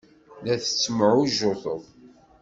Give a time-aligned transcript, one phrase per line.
[0.43, 1.81] La tettemɛujjuteḍ.